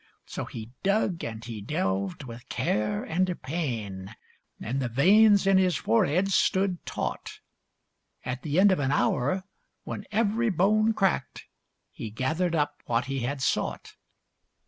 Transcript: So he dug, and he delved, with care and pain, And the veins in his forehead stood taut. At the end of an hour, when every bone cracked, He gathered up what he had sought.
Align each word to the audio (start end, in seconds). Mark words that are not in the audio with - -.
So 0.25 0.45
he 0.45 0.71
dug, 0.81 1.23
and 1.23 1.45
he 1.45 1.61
delved, 1.61 2.23
with 2.23 2.49
care 2.49 3.03
and 3.03 3.39
pain, 3.43 4.15
And 4.59 4.79
the 4.81 4.89
veins 4.89 5.45
in 5.45 5.59
his 5.59 5.75
forehead 5.75 6.31
stood 6.31 6.83
taut. 6.87 7.39
At 8.25 8.41
the 8.41 8.59
end 8.59 8.71
of 8.71 8.79
an 8.79 8.91
hour, 8.91 9.43
when 9.83 10.05
every 10.11 10.49
bone 10.49 10.93
cracked, 10.95 11.45
He 11.91 12.09
gathered 12.09 12.55
up 12.55 12.81
what 12.87 13.05
he 13.05 13.19
had 13.19 13.43
sought. 13.43 13.93